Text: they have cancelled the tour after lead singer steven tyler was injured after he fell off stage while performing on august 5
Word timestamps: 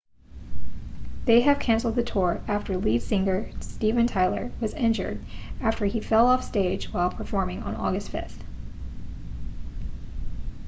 they 1.25 1.41
have 1.41 1.59
cancelled 1.59 1.93
the 1.93 2.01
tour 2.01 2.41
after 2.47 2.75
lead 2.75 3.03
singer 3.03 3.51
steven 3.59 4.07
tyler 4.07 4.51
was 4.59 4.73
injured 4.73 5.23
after 5.61 5.85
he 5.85 5.99
fell 5.99 6.25
off 6.25 6.43
stage 6.43 6.91
while 6.91 7.11
performing 7.11 7.61
on 7.61 7.75
august 7.75 8.09
5 8.09 8.39